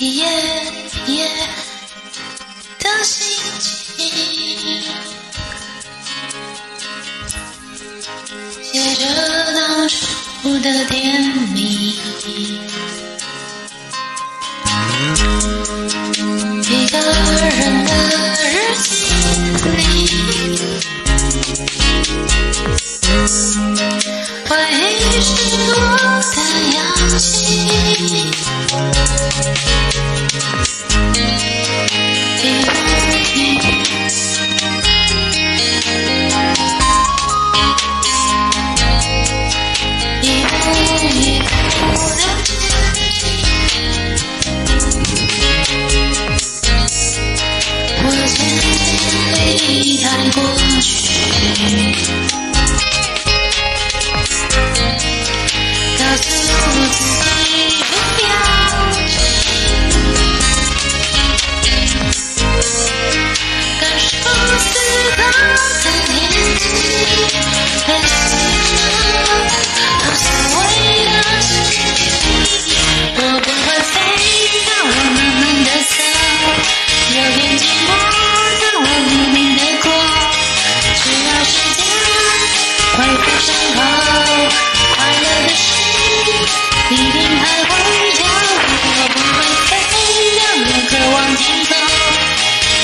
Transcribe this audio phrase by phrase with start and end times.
[0.00, 0.28] 一页
[1.06, 1.28] 一页
[2.78, 3.36] 的心
[3.96, 4.80] 情，
[8.62, 9.06] 写着
[9.54, 11.20] 当初的甜
[11.52, 11.98] 蜜，
[15.00, 17.90] 一个人的
[18.52, 18.54] 日
[22.84, 22.97] 记。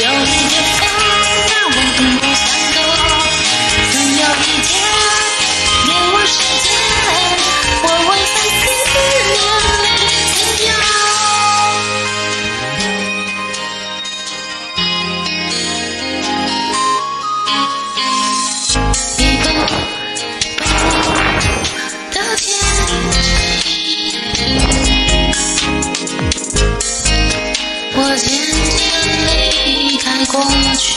[0.00, 0.41] Yeah.
[30.32, 30.94] 过去，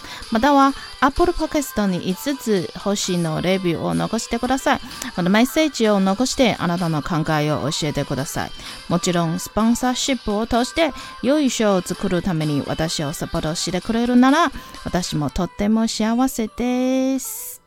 [0.31, 4.79] または Apple Podcast に5つ星のレビューを残してください。
[5.15, 8.51] このメッセージを残してあなたの考えを教えてください。
[8.89, 10.91] もちろんスポンサーシップを通して
[11.23, 14.51] 良い賞を作るために私をサポートしてくれるなら
[14.85, 17.60] 私もとっても幸せです。